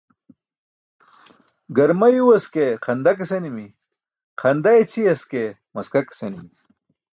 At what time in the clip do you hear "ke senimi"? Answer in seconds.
3.17-3.67, 6.07-6.51